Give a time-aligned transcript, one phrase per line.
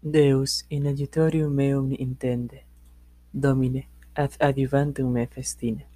[0.00, 2.62] Deus in adiutorium meum intende.
[3.32, 5.86] Domine, ad adiuvantum me festine.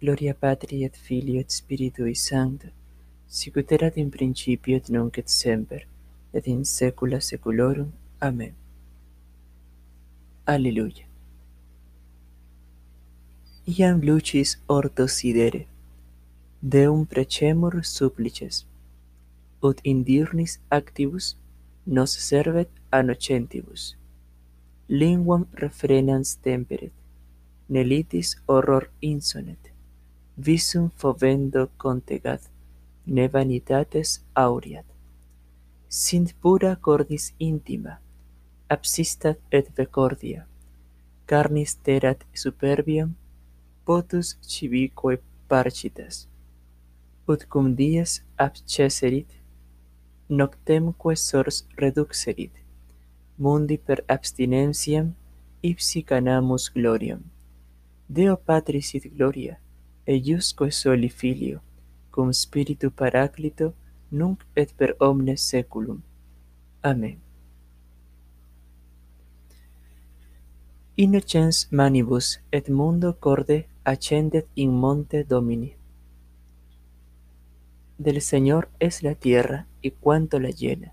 [0.00, 2.68] Gloria Patri et Filio et Spiritui Sancto,
[3.26, 5.86] sicut erat in principio et nunc et semper,
[6.32, 7.92] et in saecula saeculorum.
[8.20, 8.54] Amen.
[10.46, 11.04] Alleluia.
[13.66, 15.66] Iam lucis orto sidere,
[16.62, 18.64] Deum precemur supplices,
[19.60, 21.36] ut in diurnis activus
[21.84, 23.96] nos servet annocentibus.
[24.88, 26.92] Linguam refrenans temperet,
[27.68, 29.72] nelitis horror insonet,
[30.36, 32.50] visum fovendo contegat,
[33.06, 34.86] ne vanitates aureat.
[35.88, 37.98] Sint pura cordis intima,
[38.68, 40.46] absistat et vecordia,
[41.26, 43.14] carnis terat superbiam,
[43.84, 45.18] potus civique
[45.48, 46.26] parcitas.
[47.26, 49.28] Ut cum dies abcesserit,
[50.28, 52.52] noctemque sors reduxerit,
[53.38, 55.14] mundi per abstinentiam
[55.62, 57.22] ipsi canamus gloriam.
[58.06, 59.58] Deo Patris sit gloria,
[60.06, 61.60] eiusque soli Filio,
[62.10, 63.74] cum Spiritu Paraclito,
[64.10, 66.02] nunc et per omnes saeculum.
[66.82, 67.18] Amen.
[70.96, 75.74] Innocens manibus et mundo corde ascendet in monte Domini.
[77.98, 80.92] Del Señor es la tierra y cuanto la llena,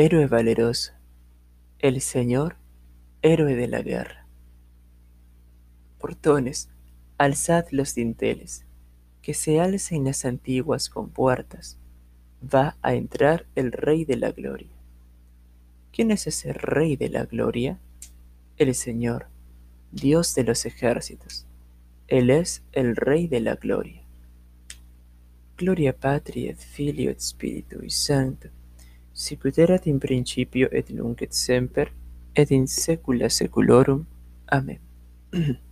[0.00, 0.92] héroe valeroso,
[1.78, 2.56] el Señor,
[3.20, 4.26] héroe de la guerra.
[5.98, 6.70] Portones,
[7.18, 8.64] alzad los dinteles,
[9.20, 11.76] que se alcen las antiguas compuertas,
[12.42, 14.74] va a entrar el Rey de la Gloria.
[15.92, 17.78] ¿Quién es ese Rey de la Gloria?
[18.56, 19.26] El Señor,
[19.92, 21.46] Dios de los ejércitos.
[22.08, 24.02] Él es el Rey de la Gloria.
[25.58, 28.48] Gloria Patri et Filio et Spiritui Sancto,
[29.56, 31.92] erat in principio et nunc et semper,
[32.34, 34.06] et in saecula saeculorum.
[34.46, 34.80] Amén.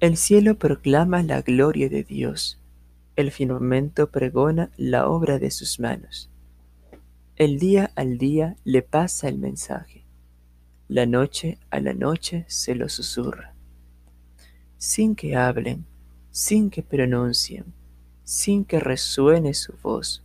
[0.00, 2.58] El cielo proclama la gloria de Dios,
[3.14, 6.28] el firmamento pregona la obra de sus manos.
[7.36, 10.04] El día al día le pasa el mensaje,
[10.88, 13.54] la noche a la noche se lo susurra.
[14.76, 15.86] Sin que hablen,
[16.32, 17.72] sin que pronuncien,
[18.24, 20.24] sin que resuene su voz.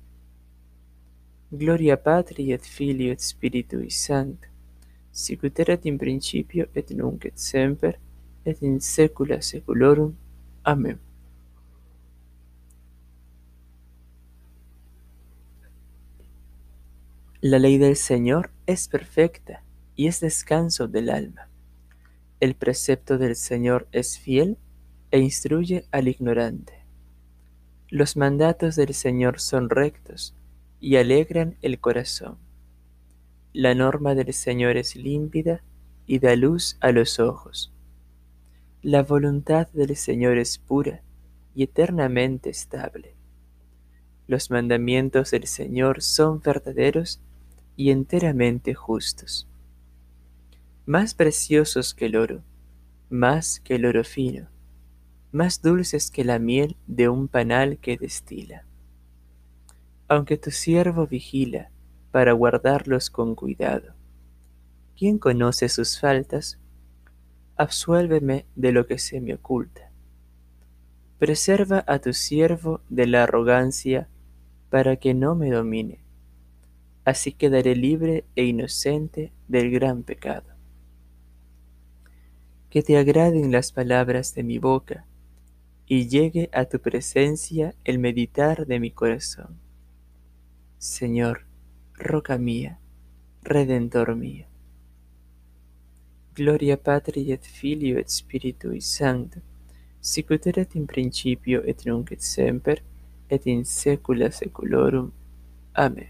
[1.53, 4.47] Gloria Patri et Filio et Spiritui Sancto,
[5.11, 7.97] sicut erat in principio et nunc et semper,
[8.45, 10.13] et in saecula saeculorum.
[10.63, 10.97] Amén.
[17.41, 19.61] La ley del Señor es perfecta
[19.97, 21.49] y es descanso del alma.
[22.39, 24.57] El precepto del Señor es fiel
[25.11, 26.85] e instruye al ignorante.
[27.89, 30.33] Los mandatos del Señor son rectos
[30.81, 32.37] y alegran el corazón.
[33.53, 35.63] La norma del Señor es límpida
[36.07, 37.71] y da luz a los ojos.
[38.81, 41.03] La voluntad del Señor es pura
[41.53, 43.15] y eternamente estable.
[44.27, 47.21] Los mandamientos del Señor son verdaderos
[47.75, 49.47] y enteramente justos.
[50.87, 52.41] Más preciosos que el oro,
[53.09, 54.49] más que el oro fino,
[55.31, 58.65] más dulces que la miel de un panal que destila.
[60.11, 61.71] Aunque tu siervo vigila
[62.11, 63.93] para guardarlos con cuidado.
[64.97, 66.59] ¿Quién conoce sus faltas?
[67.55, 69.89] Absuélveme de lo que se me oculta.
[71.17, 74.09] Preserva a tu siervo de la arrogancia
[74.69, 76.03] para que no me domine.
[77.05, 80.49] Así quedaré libre e inocente del gran pecado.
[82.69, 85.05] Que te agraden las palabras de mi boca
[85.85, 89.60] y llegue a tu presencia el meditar de mi corazón.
[90.81, 91.45] Señor,
[91.93, 92.79] roca mía,
[93.43, 94.47] redentor mío.
[96.33, 99.41] Gloria Patri et Filio et Spiritui Sancto,
[99.99, 102.81] sicut erat in principio et nunc et semper
[103.29, 105.11] et in saecula saeculorum.
[105.75, 106.09] Amen.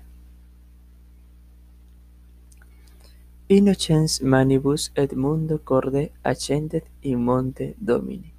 [3.49, 8.31] Innocens manibus et mundo corde accendet in monte Domini.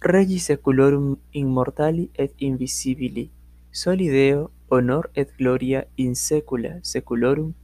[0.00, 3.30] Regis saeculorum immortali et invisibili
[3.70, 7.54] soli Deo, honor et gloria in saecula saeculorum.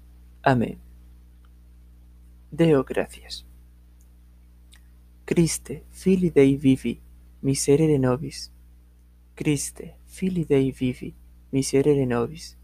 [0.43, 0.79] Amén.
[2.51, 3.45] Deo gracias.
[5.25, 7.01] Christe, Fili Dei vivi,
[7.41, 8.53] miserere nobis.
[9.35, 11.15] Christe, Fili Dei vivi,
[11.51, 12.57] miserere nobis.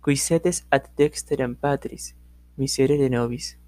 [0.00, 2.14] Qui sedes ad dexteram Patris,
[2.56, 3.58] miserere nobis.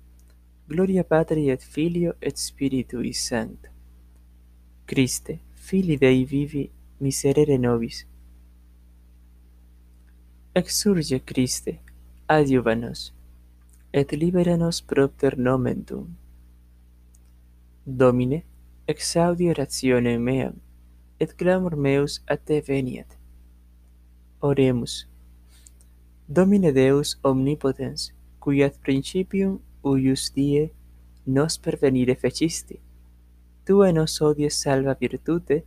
[0.66, 3.68] Gloria Patri et Filio et Spiritui Sancto.
[4.86, 8.09] Christe, Fili Dei vivi, miserere nobis
[10.52, 11.78] exsurge Christe,
[12.26, 13.12] adiuva nos,
[13.92, 16.16] et libera nos propter nomen Tuum.
[17.86, 18.44] Domine,
[18.88, 20.54] exaudi orationem meam,
[21.20, 23.16] et clamor meus a te veniat.
[24.40, 25.06] Oremus.
[26.26, 30.72] Domine Deus omnipotens, cui ad principium uius die
[31.26, 32.80] nos pervenire fecisti,
[33.64, 35.62] tu e nos odies salva virtute,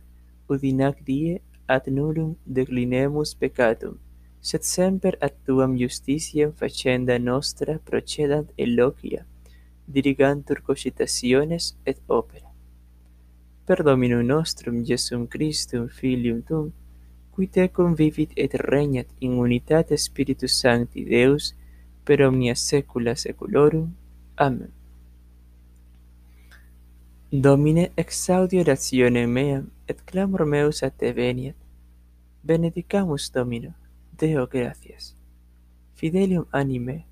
[0.46, 3.96] udinac die ad nullum declinemus peccatum
[4.44, 9.24] sed semper attuam justitiam facenda nostra procedant eloquia,
[9.88, 12.50] dirigantur cogitationes et opera.
[13.66, 16.72] Per Dominum nostrum Iesum Christum Filium Tum,
[17.32, 21.54] qui te convivit et regnat in unitate Spiritus Sancti Deus,
[22.04, 23.94] per omnia saecula saeculorum.
[24.36, 24.72] Amen.
[27.32, 31.56] Domine exaudi orationem meam et clamor meus a te veniat.
[32.42, 33.83] Benedicamus Domino.
[34.16, 35.16] Deo gratias.
[35.94, 37.04] Fidelium anime.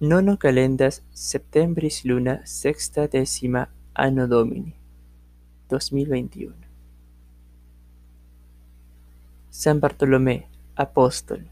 [0.00, 4.74] Nono calendas septembris luna sexta décima anno domini
[5.68, 6.56] 2021.
[9.50, 11.48] San Bartolomé, apóstol.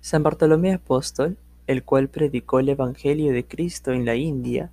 [0.00, 1.36] San Bartolomé apóstol,
[1.66, 4.72] el cual predicó el Evangelio de Cristo en la India,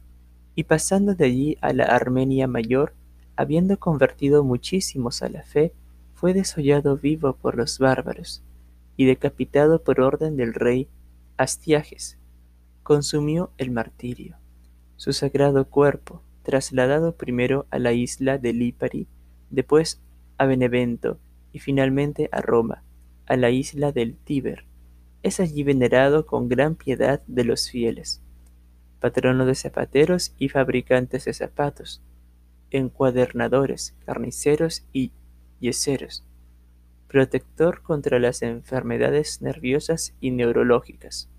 [0.56, 2.94] y pasando de allí a la Armenia Mayor,
[3.36, 5.74] habiendo convertido muchísimos a la fe,
[6.14, 8.42] fue desollado vivo por los bárbaros,
[8.98, 10.88] y decapitado por orden del rey
[11.38, 12.18] Astiages,
[12.84, 14.38] consumió el martirio.
[14.96, 19.08] Su sagrado cuerpo, trasladado primero a la isla de Lipari,
[19.50, 20.02] después
[20.38, 21.20] a Benevento
[21.52, 22.84] y finalmente a Roma,
[23.26, 24.66] a la isla del Tíber,
[25.24, 28.22] es allí venerado con gran piedad de los fieles,
[29.06, 32.02] patrono de zapateros y fabricantes de zapatos,
[32.72, 35.12] encuadernadores, carniceros y
[35.60, 36.24] yeseros,
[37.08, 41.30] protector contra las enfermedades nerviosas y neurológicas.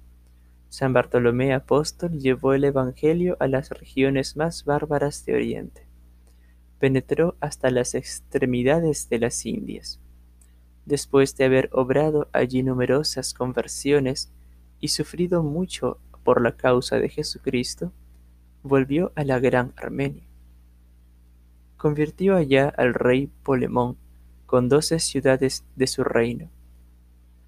[0.69, 5.89] San Bartolomé Apóstol llevó el Evangelio a las regiones más bárbaras de Oriente.
[6.79, 9.99] Penetró hasta las extremidades de las Indias.
[10.85, 14.31] Después de haber obrado allí numerosas conversiones
[14.79, 17.93] y sufrido mucho por la causa de Jesucristo,
[18.65, 20.27] volvió a la Gran Armenia.
[21.77, 23.97] Convirtió allá al rey Polemón
[24.45, 26.51] con doce ciudades de su reino.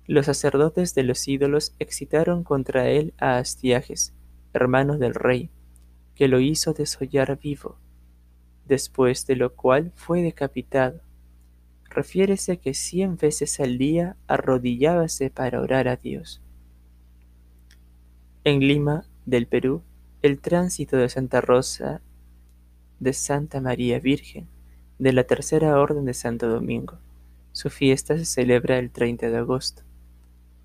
[0.07, 4.15] Los sacerdotes de los ídolos excitaron contra él a Astiages,
[4.53, 5.51] hermano del rey,
[6.15, 7.81] que lo hizo desollar vivo,
[8.65, 11.01] después de lo cual fue decapitado.
[11.91, 16.43] Refiérese que cien veces al día arrodillábase para orar a Dios.
[18.51, 19.83] En Lima, del Perú,
[20.23, 22.01] el tránsito de Santa Rosa
[22.99, 24.49] de Santa María Virgen,
[24.99, 26.97] de la Tercera Orden de Santo Domingo.
[27.53, 29.83] Su fiesta se celebra el 30 de agosto.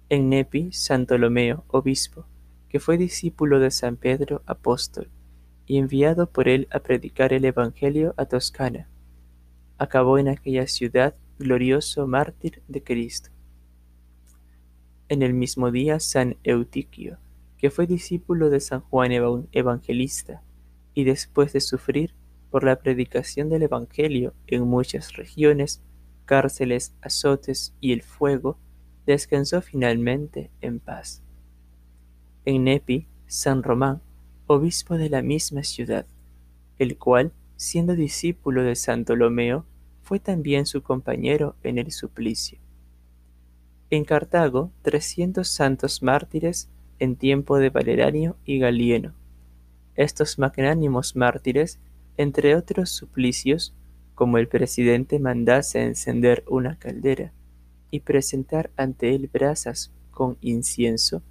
[0.07, 2.25] En Nepi, San Ptolomeo, obispo,
[2.69, 5.09] que fue discípulo de San Pedro, apóstol,
[5.65, 8.87] y enviado por él a predicar el Evangelio a Toscana,
[9.77, 13.29] acabó en aquella ciudad glorioso mártir de Cristo.
[15.09, 17.17] En el mismo día San Eutiquio,
[17.63, 19.13] que fue discípulo de San Juan
[19.53, 20.43] Evangelista,
[20.93, 22.13] y después de sufrir,
[22.51, 25.81] por la predicación del Evangelio en muchas regiones,
[26.25, 28.57] cárceles, azotes y el fuego,
[29.05, 31.23] descansó finalmente en paz.
[32.43, 34.01] En Nepi, San Román,
[34.45, 36.05] obispo de la misma ciudad,
[36.79, 39.65] el cual, siendo discípulo de San Ptolomeo,
[40.01, 42.59] fue también su compañero en el suplicio.
[43.89, 46.67] En Cartago, trescientos santos mártires
[47.03, 49.13] en tiempo de Valeranio y Galieno.
[49.95, 51.77] Estos magnánimos mártires
[52.15, 53.75] entre otros suplicios,
[54.15, 57.33] como el presidente mandase encender una caldera
[57.91, 61.21] y presentar ante él brasas con incienso,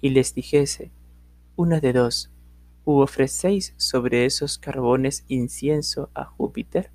[0.00, 0.92] y les dijese,
[1.56, 2.30] una de dos,
[2.86, 6.90] u ofrecéis sobre esos carbones incienso a Júpiter,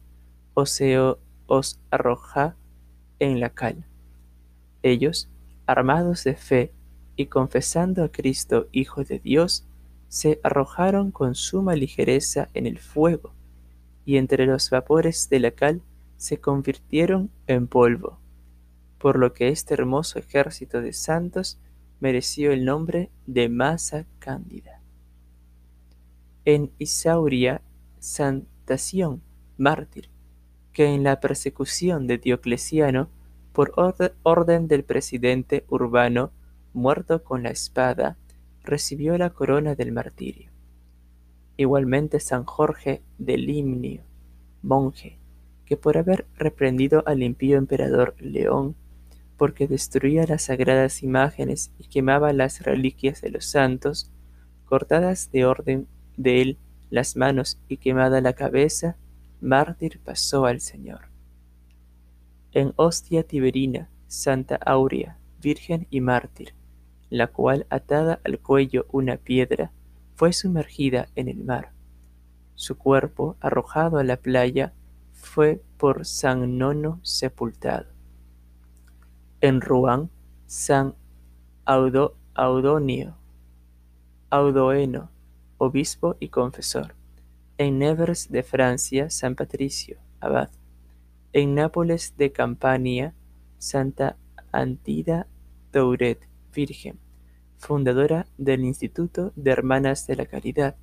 [0.55, 0.97] o se
[1.45, 2.55] os arroja
[3.19, 3.85] en la cal.
[4.81, 5.29] Ellos,
[5.67, 6.71] armados de fe
[7.15, 9.65] y confesando a Cristo Hijo de Dios,
[10.07, 13.33] se arrojaron con suma ligereza en el fuego,
[14.05, 15.81] y entre los vapores de la cal
[16.17, 18.19] se convirtieron en polvo,
[18.97, 21.59] por lo que este hermoso ejército de santos
[21.99, 24.81] mereció el nombre de masa cándida.
[26.45, 27.61] En Isauria,
[27.99, 29.21] Santación,
[29.57, 30.09] mártir,
[30.73, 33.09] que en la persecución de Diocleciano,
[33.53, 33.73] por
[34.23, 36.31] orden del presidente Urbano,
[36.73, 38.17] muerto con la espada,
[38.63, 40.51] recibió la corona del martirio.
[41.57, 44.03] Igualmente San Jorge de Limnio,
[44.61, 45.19] monje,
[45.65, 48.75] que por haber reprendido al impío emperador León,
[49.37, 54.11] porque destruía las sagradas imágenes y quemaba las reliquias de los santos,
[54.65, 55.87] cortadas de orden
[56.17, 56.57] de él
[56.89, 58.97] las manos y quemada la cabeza,
[59.41, 61.09] mártir pasó al Señor.
[62.51, 66.53] En hostia tiberina, Santa Aurea, Virgen y mártir,
[67.13, 69.71] la cual atada al cuello una piedra,
[70.15, 71.71] fue sumergida en el mar.
[72.55, 74.73] Su cuerpo, arrojado a la playa,
[75.11, 77.85] fue por San Nono sepultado.
[79.41, 80.09] En Rouen,
[80.47, 80.95] San
[81.65, 83.15] Audonio,
[84.31, 85.11] Audoeno,
[85.59, 86.95] obispo y confesor.
[87.59, 90.49] En Nevers de Francia, San Patricio, abad.
[91.31, 93.13] En Nápoles de Campania,
[93.59, 94.17] Santa
[94.51, 95.27] Antida
[95.69, 97.02] Touret, Virgen
[97.63, 100.75] fundadora del Instituto de Hermanas de la Caridad,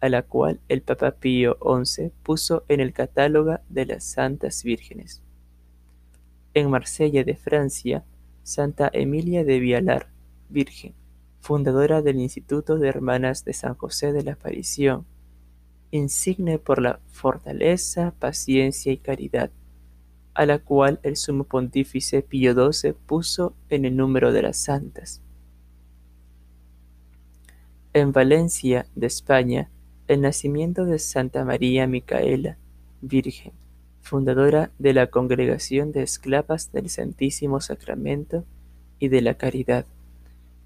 [0.00, 5.22] a la cual el Papa Pío XI puso en el catálogo de las Santas Vírgenes.
[6.54, 8.04] En Marsella de Francia,
[8.44, 10.06] Santa Emilia de Vialar,
[10.48, 10.94] Virgen,
[11.40, 15.06] fundadora del Instituto de Hermanas de San José de la Aparición,
[15.90, 19.50] insigne por la fortaleza, paciencia y caridad,
[20.34, 25.22] a la cual el sumo pontífice Pío XII puso en el número de las santas.
[27.92, 29.68] En Valencia, de España,
[30.06, 32.56] el nacimiento de Santa María Micaela,
[33.00, 33.50] Virgen,
[34.00, 38.44] fundadora de la Congregación de Esclavas del Santísimo Sacramento
[39.00, 39.86] y de la Caridad,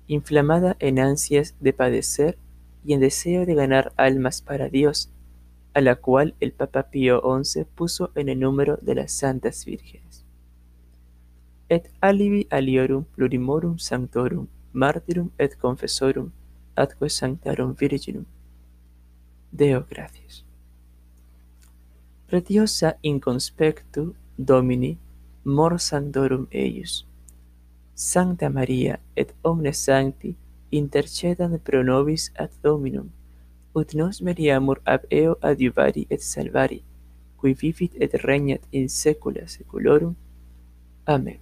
[0.06, 2.36] inflamada en ansias de padecer
[2.84, 5.08] y en deseo de ganar almas para Dios,
[5.72, 10.26] a la cual el Papa Pío XI puso en el número de las Santas Vírgenes.
[11.70, 16.30] Et alibi aliorum plurimorum sanctorum, martyrum et confessorum,
[16.76, 18.26] atque sanctarum virginum.
[19.50, 20.44] Deo gratias.
[22.26, 24.98] Pretiosa inconspectu Domini
[25.44, 27.06] mor santorum eius.
[27.94, 30.34] Sancta Maria et omnes sancti
[30.70, 33.10] intercedan pro nobis ad Dominum,
[33.74, 36.82] ut nos meriamur ab eo adiuvari et salvari,
[37.38, 40.16] qui vivit et regnat in saecula saeculorum.
[41.06, 41.38] Amen.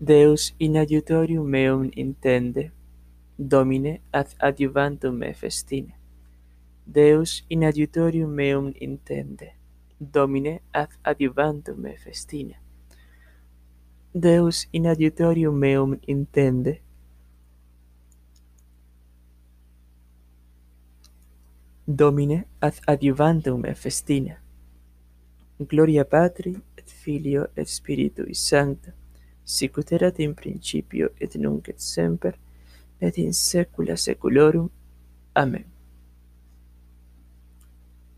[0.00, 2.70] Deus in adiutorium meum intende,
[3.38, 5.94] Domine ad adiuvantum me festine.
[6.84, 9.54] Deus in adiutorium meum intende.
[9.98, 12.58] Domine ad adiuvantum me festine.
[14.10, 16.80] Deus in adiutorium meum intende.
[21.84, 24.40] Domine ad adiuvantum me festine.
[25.58, 28.94] Gloria Patri et Filio et Spiritui Sancta,
[29.44, 32.38] Sicut erat in principio et nunc et semper
[33.00, 34.68] et in saecula saeculorum.
[35.34, 35.64] Amen.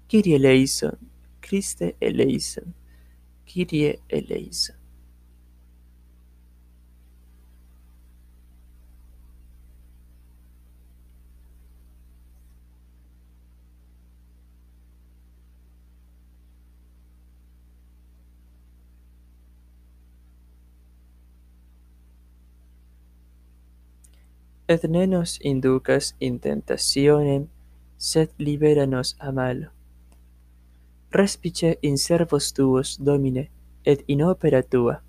[0.09, 0.97] Kyrie eleison,
[1.43, 2.73] Christe eleison,
[3.47, 4.78] Kyrie eleison.
[24.69, 27.49] et ne nos inducas in tentationem,
[27.97, 29.69] sed libera nos a malo.
[31.11, 33.49] Respice in servos tuos, Domine,
[33.85, 35.03] et in opera tua,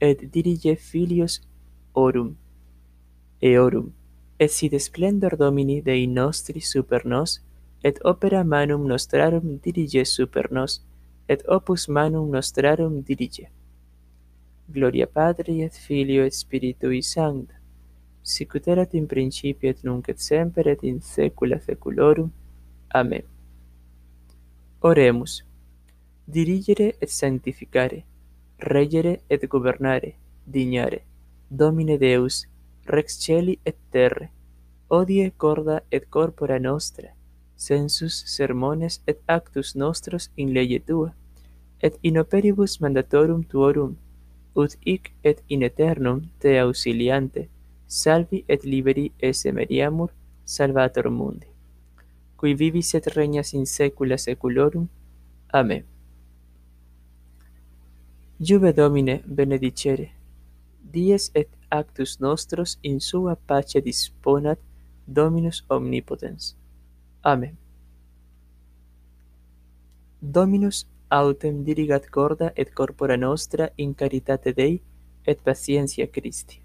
[0.00, 1.42] et dirige filios
[1.92, 2.36] orum,
[3.40, 3.92] eorum,
[4.38, 7.42] et si splendor Domini Dei nostri super nos,
[7.84, 10.80] et opera manum nostrarum dirige super nos,
[11.28, 13.50] et opus manum nostrarum dirige.
[14.68, 17.61] Gloria Patri et Filio et Spiritui Sancta,
[18.22, 22.30] sicut erat in principio et nunc et semper et in saecula saeculorum.
[22.94, 23.22] Amen.
[24.80, 25.44] Oremus.
[26.26, 28.04] Dirigere et sanctificare,
[28.58, 30.14] regere et governare,
[30.46, 31.02] dignare.
[31.50, 32.46] Domine Deus,
[32.86, 34.30] rex celi et terre,
[34.88, 37.08] odie corda et corpora nostra,
[37.56, 41.12] sensus sermones et actus nostros in lege tua,
[41.80, 43.96] et in operibus mandatorum tuorum,
[44.54, 47.48] ut hic et in aeternum te auxiliante,
[47.92, 50.10] salvi et liberi esse meriamur,
[50.44, 51.46] salvator mundi,
[52.38, 54.88] qui vivis et regnas in saecula saeculorum.
[55.52, 55.84] Amen.
[58.40, 60.08] Juve Domine benedicere,
[60.80, 64.58] dies et actus nostros in sua pace disponat
[65.06, 66.56] Dominus omnipotens.
[67.22, 67.58] Amen.
[70.18, 74.80] Dominus autem dirigat corda et corpora nostra in caritate Dei
[75.26, 76.61] et patientia Christi.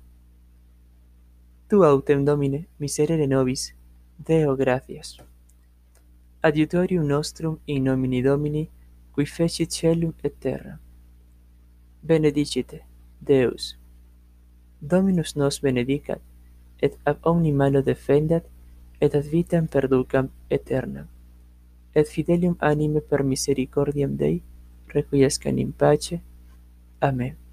[1.69, 3.73] Tu autem Domine miserere nobis
[4.17, 5.17] Deo gratias.
[6.41, 8.69] Adiutorium nostrum in nomine Domini,
[9.11, 10.79] qui fecit celum et terra.
[12.01, 12.85] Benedicite,
[13.19, 13.77] Deus.
[14.79, 16.21] Dominus nos benedicat,
[16.79, 18.45] et ab omni malo defendat,
[19.01, 21.07] et ad vitam perducam aeternam.
[21.93, 24.41] Et fidelium anime per misericordiam Dei,
[24.87, 26.21] requiescan in pace.
[27.01, 27.46] Amen.